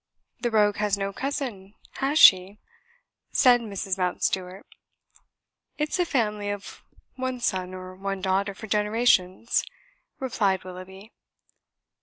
"The 0.39 0.49
rogue 0.49 0.77
has 0.77 0.97
no 0.97 1.13
cousin, 1.13 1.75
has 1.99 2.17
she?" 2.17 2.57
said 3.31 3.61
Mrs. 3.61 3.99
Mountstuart. 3.99 4.65
"It's 5.77 5.99
a 5.99 6.05
family 6.05 6.49
of 6.49 6.81
one 7.17 7.39
son 7.39 7.75
or 7.75 7.93
one 7.93 8.19
daughter 8.19 8.55
for 8.55 8.65
generations," 8.65 9.63
replied 10.19 10.63
Willoughby. 10.63 11.11